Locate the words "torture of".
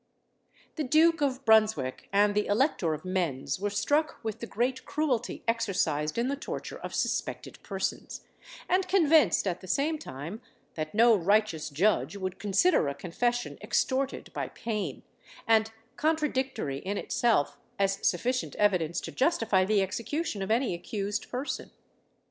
6.35-6.95